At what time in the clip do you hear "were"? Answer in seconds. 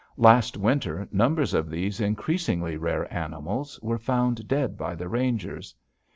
3.83-3.99